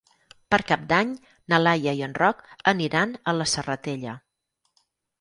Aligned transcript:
Per 0.53 0.57
Cap 0.71 0.87
d'Any 0.93 1.11
na 1.53 1.59
Laia 1.67 1.95
i 2.01 2.03
en 2.09 2.17
Roc 2.23 2.43
aniran 2.75 3.17
a 3.33 3.39
la 3.39 3.51
Serratella. 3.55 4.21